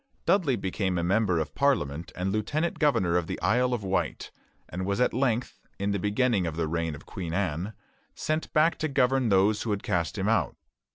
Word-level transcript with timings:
Dudley 0.25 0.55
became 0.55 0.97
a 0.97 1.03
member 1.03 1.37
of 1.37 1.53
Parliament 1.53 2.11
and 2.15 2.31
lieutenant 2.31 2.79
governor 2.79 3.17
of 3.17 3.27
the 3.27 3.39
Isle 3.39 3.71
of 3.71 3.83
Wight, 3.83 4.31
and 4.67 4.83
was 4.83 4.99
at 4.99 5.13
length, 5.13 5.59
in 5.77 5.91
the 5.91 5.99
beginning 5.99 6.47
of 6.47 6.55
the 6.55 6.67
reign 6.67 6.95
of 6.95 7.05
Queen 7.05 7.35
Anne, 7.35 7.73
sent 8.15 8.51
back 8.51 8.79
to 8.79 8.87
govern 8.87 9.29
those 9.29 9.61
who 9.61 9.69
had 9.69 9.83
cast 9.83 10.17
him 10.17 10.27
out. 10.27 10.55